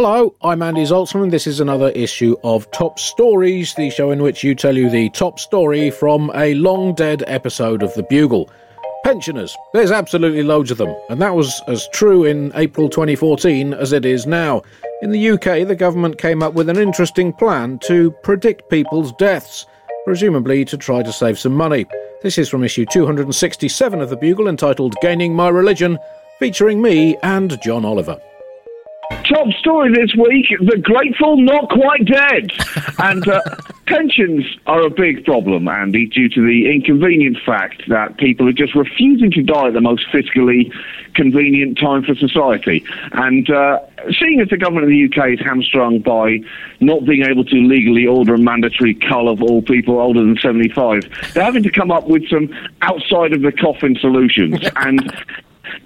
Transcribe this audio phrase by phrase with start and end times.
[0.00, 1.32] Hello, I'm Andy Zaltzman.
[1.32, 5.10] This is another issue of Top Stories, the show in which you tell you the
[5.10, 8.48] top story from a long dead episode of The Bugle.
[9.02, 9.56] Pensioners.
[9.72, 14.04] There's absolutely loads of them, and that was as true in April 2014 as it
[14.04, 14.62] is now.
[15.02, 19.66] In the UK, the government came up with an interesting plan to predict people's deaths,
[20.04, 21.86] presumably to try to save some money.
[22.22, 25.98] This is from issue 267 of The Bugle entitled Gaining My Religion,
[26.38, 28.20] featuring me and John Oliver.
[29.28, 32.50] Top story this week the grateful not quite dead.
[32.98, 33.42] and uh,
[33.84, 38.74] pensions are a big problem, Andy, due to the inconvenient fact that people are just
[38.74, 40.72] refusing to die at the most fiscally
[41.14, 42.82] convenient time for society.
[43.12, 43.80] And uh,
[44.18, 46.38] seeing as the government of the UK is hamstrung by
[46.80, 51.02] not being able to legally order a mandatory cull of all people older than 75,
[51.34, 52.48] they're having to come up with some
[52.80, 54.58] outside of the coffin solutions.
[54.76, 55.12] and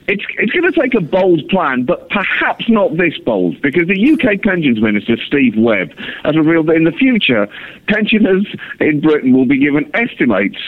[0.09, 4.13] it's, it's going to take a bold plan, but perhaps not this bold, because the
[4.13, 5.93] UK Pensions Minister, Steve Webb,
[6.25, 7.49] has revealed that in the future,
[7.89, 8.47] pensioners
[8.81, 10.59] in Britain will be given estimates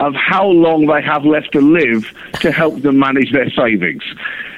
[0.00, 4.02] of how long they have left to live to help them manage their savings.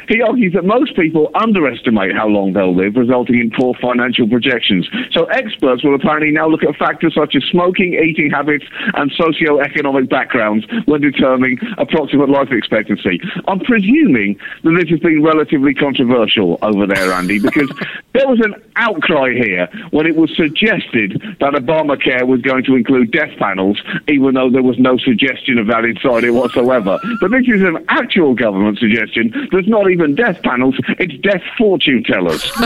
[0.09, 4.89] He argues that most people underestimate how long they'll live, resulting in poor financial projections.
[5.13, 8.65] So experts will apparently now look at factors such as smoking, eating habits,
[8.95, 13.21] and socio-economic backgrounds when determining approximate life expectancy.
[13.49, 17.71] I'm presuming that this has been relatively controversial over there, Andy, because
[18.13, 23.11] there was an outcry here when it was suggested that Obamacare was going to include
[23.13, 26.99] death panels, even though there was no suggestion of that inside it whatsoever.
[27.21, 32.03] But this is an actual government suggestion that's not even death panels, it's death fortune
[32.05, 32.51] tellers.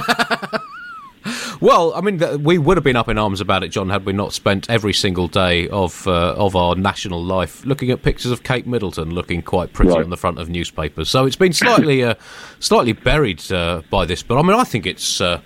[1.60, 4.12] Well, I mean, we would have been up in arms about it, John, had we
[4.12, 8.44] not spent every single day of uh, of our national life looking at pictures of
[8.44, 10.04] Kate Middleton looking quite pretty right.
[10.04, 11.10] on the front of newspapers.
[11.10, 12.14] So it's been slightly uh,
[12.60, 15.20] slightly buried uh, by this, but I mean, I think it's.
[15.20, 15.40] Uh,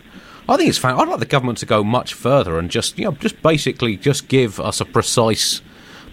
[0.49, 0.94] I think it's fine.
[0.94, 4.26] I'd like the government to go much further and just, you know, just basically just
[4.26, 5.62] give us a precise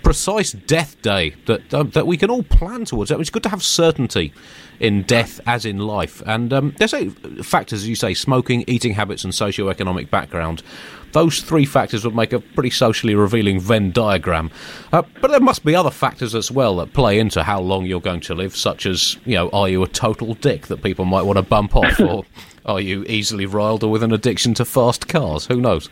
[0.04, 3.12] precise death day that um, that we can all plan towards.
[3.12, 4.34] It's good to have certainty
[4.80, 6.22] in death as in life.
[6.26, 7.10] And um, there's a
[7.44, 10.64] factors, as you say, smoking, eating habits, and socio-economic background.
[11.12, 14.52] Those three factors would make a pretty socially revealing Venn diagram.
[14.92, 18.02] Uh, but there must be other factors as well that play into how long you're
[18.02, 21.24] going to live, such as, you know, are you a total dick that people might
[21.24, 22.26] want to bump off, or
[22.66, 25.48] are you easily riled or with an addiction to fast cars?
[25.48, 25.90] Who knows?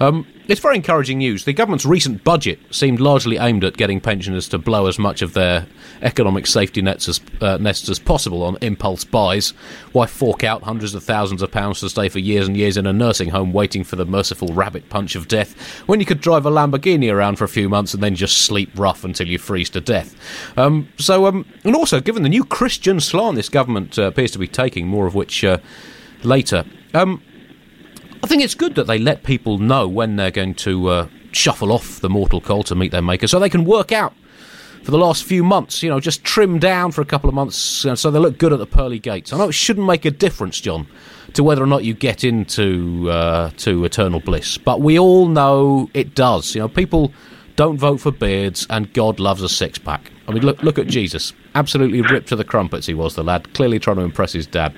[0.00, 1.44] Um, it's very encouraging news.
[1.44, 5.34] The government's recent budget seemed largely aimed at getting pensioners to blow as much of
[5.34, 5.66] their
[6.02, 9.50] economic safety nets as, uh, nests as possible on impulse buys.
[9.92, 12.86] Why fork out hundreds of thousands of pounds to stay for years and years in
[12.86, 16.46] a nursing home waiting for the merciful rabbit punch of death when you could drive
[16.46, 19.70] a Lamborghini around for a few months and then just sleep rough until you freeze
[19.70, 20.14] to death?
[20.56, 24.38] Um, so, um, and also, given the new Christian slant this government uh, appears to
[24.38, 25.44] be taking, more of which.
[25.44, 25.58] Uh,
[26.24, 26.64] later.
[26.92, 27.22] Um,
[28.22, 31.72] I think it's good that they let people know when they're going to uh, shuffle
[31.72, 34.14] off the mortal coil to meet their maker so they can work out
[34.82, 37.86] for the last few months, you know, just trim down for a couple of months
[37.86, 39.32] uh, so they look good at the pearly gates.
[39.32, 40.86] I know it shouldn't make a difference, John,
[41.34, 45.90] to whether or not you get into uh, to eternal bliss, but we all know
[45.94, 46.54] it does.
[46.54, 47.12] You know, people
[47.56, 50.10] don't vote for beards, and God loves a six pack.
[50.26, 51.32] I mean, look look at Jesus.
[51.54, 52.86] absolutely ripped to the crumpets.
[52.86, 54.74] He was the lad, clearly trying to impress his dad.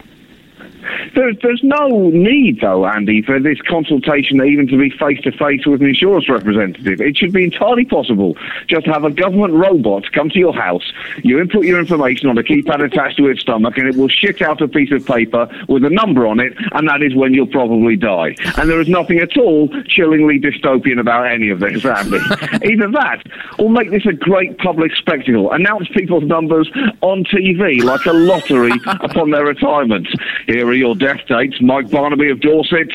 [1.14, 5.66] There's, there's no need, though, Andy, for this consultation even to be face to face
[5.66, 7.00] with an insurance representative.
[7.00, 8.36] It should be entirely possible
[8.68, 10.92] just to have a government robot come to your house,
[11.22, 14.42] you input your information on a keypad attached to its stomach, and it will shit
[14.42, 17.46] out a piece of paper with a number on it, and that is when you'll
[17.46, 18.34] probably die.
[18.56, 22.18] And there is nothing at all chillingly dystopian about any of this, Andy.
[22.64, 23.22] Either that,
[23.58, 25.52] or make this a great public spectacle.
[25.52, 26.70] Announce people's numbers
[27.00, 30.08] on TV like a lottery upon their retirement.
[30.46, 31.56] Here are your death dates.
[31.60, 32.90] Mike Barnaby of Dorset,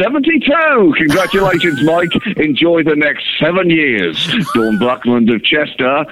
[0.00, 0.94] 72.
[0.96, 2.12] Congratulations, Mike.
[2.36, 4.16] Enjoy the next seven years.
[4.54, 6.04] Dawn Buckland of Chester,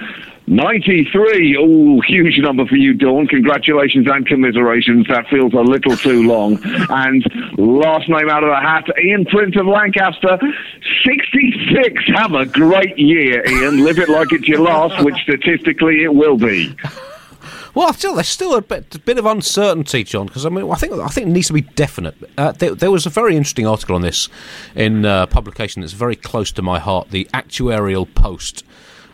[0.47, 1.57] 93.
[1.57, 3.27] Oh, huge number for you, Dawn.
[3.27, 5.07] Congratulations and commiserations.
[5.07, 6.59] That feels a little too long.
[6.89, 7.25] And
[7.57, 10.37] last name out of the hat, Ian Prince of Lancaster,
[11.05, 12.03] 66.
[12.15, 13.83] Have a great year, Ian.
[13.83, 16.75] Live it like it's your last, which statistically it will be.
[17.75, 20.75] Well, still, there's still a bit, a bit of uncertainty, John, because I mean, I
[20.75, 22.15] think I think it needs to be definite.
[22.37, 24.29] Uh, there, there, was a very interesting article on this
[24.75, 28.63] in a publication that's very close to my heart, the Actuarial Post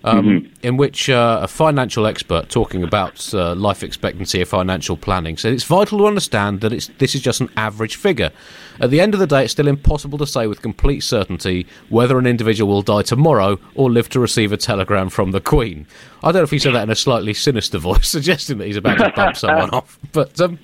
[0.04, 0.54] um, mm-hmm.
[0.64, 5.54] in which uh, a financial expert talking about uh, life expectancy of financial planning said
[5.54, 8.32] it's vital to understand that it's, this is just an average figure.
[8.80, 12.18] At the end of the day, it's still impossible to say with complete certainty whether
[12.18, 15.86] an individual will die tomorrow or live to receive a telegram from the Queen.
[16.24, 18.78] I don't know if he said that in a slightly sinister voice, suggesting that he's
[18.78, 20.00] about to bump someone off.
[20.14, 20.60] But, um,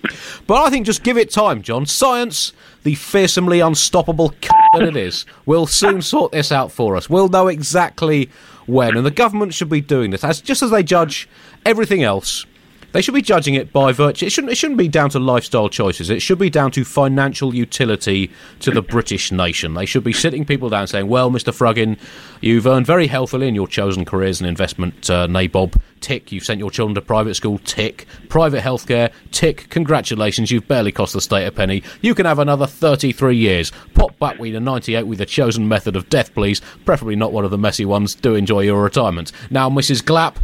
[0.48, 1.86] but I think just give it time, John.
[1.86, 2.54] Science,
[2.84, 4.30] the fearsomely unstoppable
[4.74, 7.10] that it is, will soon sort this out for us.
[7.10, 8.30] We'll know exactly
[8.66, 11.28] when, and the government should be doing this as just as they judge
[11.66, 12.46] everything else
[12.96, 14.26] they should be judging it by virtue.
[14.26, 14.54] It shouldn't.
[14.54, 16.10] It shouldn't be down to lifestyle choices.
[16.10, 18.32] It should be down to financial utility
[18.62, 19.74] to the British nation.
[19.74, 21.54] They should be sitting people down saying, "Well, Mr.
[21.54, 22.00] Fruggin,
[22.40, 25.78] you've earned very healthily in your chosen careers and investment uh, nabob.
[26.00, 26.32] Tick.
[26.32, 27.58] You've sent your children to private school.
[27.66, 28.08] Tick.
[28.30, 29.12] Private healthcare.
[29.32, 29.70] Tick.
[29.70, 30.50] Congratulations.
[30.50, 31.84] You've barely cost the state a penny.
[32.00, 33.74] You can have another 33 years.
[33.94, 36.62] Pop back with a 98 with the chosen method of death, please.
[36.86, 38.16] Preferably not one of the messy ones.
[38.16, 39.34] Do enjoy your retirement.
[39.50, 40.02] Now, Mrs.
[40.02, 40.38] Glapp."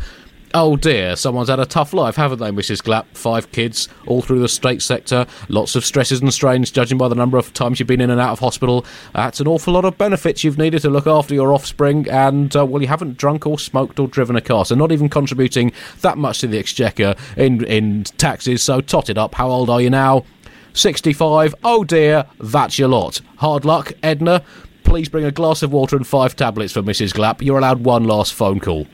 [0.53, 2.81] Oh dear, someone's had a tough life, haven't they, Mrs.
[2.83, 3.05] Glapp?
[3.13, 7.15] Five kids, all through the state sector, lots of stresses and strains, judging by the
[7.15, 8.85] number of times you've been in and out of hospital.
[9.13, 12.65] That's an awful lot of benefits you've needed to look after your offspring, and, uh,
[12.65, 15.71] well, you haven't drunk or smoked or driven a car, so not even contributing
[16.01, 19.35] that much to the exchequer in, in taxes, so tot it up.
[19.35, 20.25] How old are you now?
[20.73, 21.55] 65.
[21.63, 23.21] Oh dear, that's your lot.
[23.37, 24.43] Hard luck, Edna.
[24.83, 27.13] Please bring a glass of water and five tablets for Mrs.
[27.13, 27.41] Glapp.
[27.41, 28.85] You're allowed one last phone call.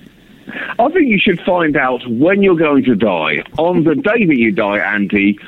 [0.79, 3.43] I think you should find out when you're going to die.
[3.57, 5.39] On the day that you die, Andy,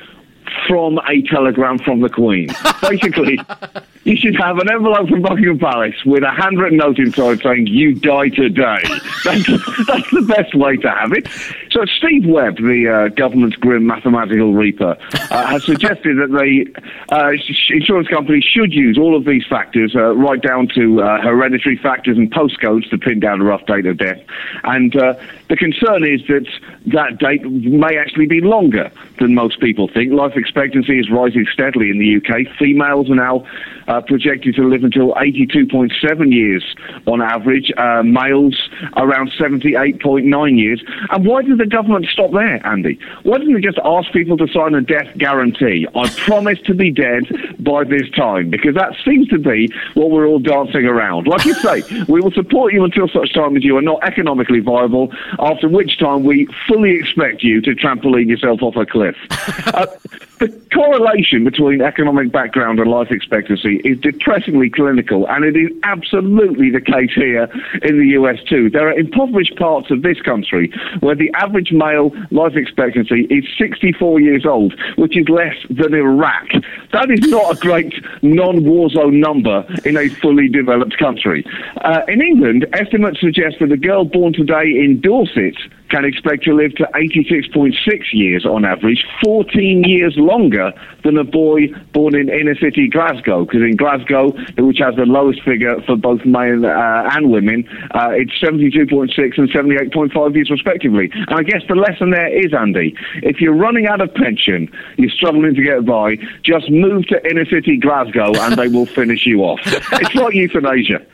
[0.67, 2.49] from a telegram from the Queen.
[2.81, 3.39] Basically,
[4.09, 7.93] you should have an envelope from Buckingham Palace with a handwritten note inside saying, You
[7.93, 8.81] die today.
[9.23, 9.45] That's,
[9.85, 11.27] that's the best way to have it.
[11.71, 14.95] So, Steve Webb, the uh, government's grim mathematical reaper,
[15.29, 16.65] uh, has suggested that the
[17.13, 17.33] uh,
[17.69, 22.17] insurance companies should use all of these factors, uh, right down to uh, hereditary factors
[22.17, 24.21] and postcodes to pin down a rough date of death.
[24.63, 25.15] And uh,
[25.49, 26.47] the concern is that
[26.87, 28.89] that date may actually be longer
[29.19, 30.13] than most people think.
[30.13, 32.57] Life expectancy is rising steadily in the UK.
[32.57, 33.45] Females are now
[33.89, 36.63] uh, projected to live until 82.7 years
[37.05, 37.71] on average.
[37.75, 40.83] Uh, males around 78.9 years.
[41.09, 42.99] And why did the government stop there, Andy?
[43.23, 45.87] Why didn't they just ask people to sign a death guarantee?
[45.95, 47.23] I promise to be dead
[47.59, 51.27] by this time, because that seems to be what we're all dancing around.
[51.27, 54.59] Like you say, we will support you until such time as you are not economically
[54.59, 59.15] viable, after which time we fully expect you to trampoline yourself off a cliff.
[59.69, 59.85] Uh,
[60.39, 66.71] the correlation between economic background and life expectancy is depressingly clinical, and it is absolutely
[66.71, 67.43] the case here
[67.83, 68.69] in the US too.
[68.69, 74.21] There are impoverished parts of this country where the average male life expectancy is 64
[74.21, 76.47] years old, which is less than Iraq.
[76.93, 81.45] That is not a great non-war zone number in a fully developed country.
[81.81, 85.55] Uh, in England, estimates suggest that a girl born today in Dorset
[85.89, 87.73] can expect to live to 86.6
[88.13, 90.71] years on average, 14 years longer
[91.03, 93.45] than a boy born in inner city Glasgow.
[93.45, 98.09] Because in Glasgow, which has the lowest figure for both men uh, and women, uh,
[98.11, 101.09] it's 72.6 and 78.5 years respectively.
[101.13, 105.09] And I guess the lesson there is, Andy, if you're running out of pension, you're
[105.09, 109.41] struggling to get by, just move to inner city Glasgow and they will finish you
[109.41, 109.59] off.
[109.65, 111.05] It's like euthanasia.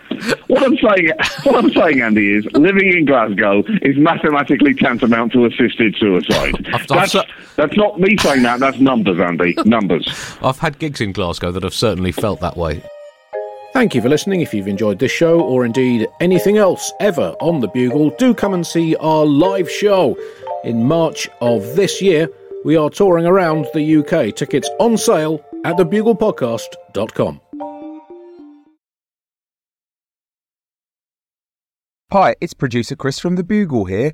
[0.47, 1.09] What I'm saying,
[1.43, 6.53] what I'm saying, Andy, is living in Glasgow is mathematically tantamount to assisted suicide.
[6.89, 7.15] That's,
[7.55, 8.59] that's not me saying that.
[8.59, 9.53] That's numbers, Andy.
[9.65, 10.07] Numbers.
[10.41, 12.83] I've had gigs in Glasgow that have certainly felt that way.
[13.73, 14.41] Thank you for listening.
[14.41, 18.53] If you've enjoyed this show, or indeed anything else ever on the Bugle, do come
[18.53, 20.17] and see our live show.
[20.65, 22.27] in March of this year.
[22.65, 24.35] We are touring around the UK.
[24.35, 27.41] Tickets on sale at thebuglepodcast.com.
[32.11, 34.13] Hi, it's producer Chris from The Bugle here.